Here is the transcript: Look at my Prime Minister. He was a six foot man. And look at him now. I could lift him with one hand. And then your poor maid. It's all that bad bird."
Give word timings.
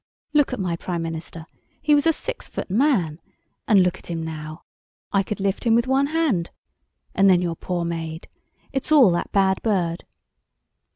Look 0.33 0.51
at 0.51 0.59
my 0.59 0.75
Prime 0.75 1.03
Minister. 1.03 1.45
He 1.79 1.93
was 1.93 2.07
a 2.07 2.11
six 2.11 2.49
foot 2.49 2.71
man. 2.71 3.21
And 3.67 3.83
look 3.83 3.99
at 3.99 4.09
him 4.09 4.23
now. 4.23 4.63
I 5.13 5.21
could 5.21 5.39
lift 5.39 5.63
him 5.63 5.75
with 5.75 5.85
one 5.85 6.07
hand. 6.07 6.49
And 7.13 7.29
then 7.29 7.39
your 7.43 7.55
poor 7.55 7.85
maid. 7.85 8.27
It's 8.73 8.91
all 8.91 9.11
that 9.11 9.31
bad 9.31 9.61
bird." 9.61 10.05